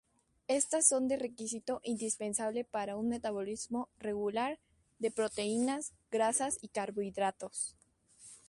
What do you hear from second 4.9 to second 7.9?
de proteínas, grasas y carbohidratos.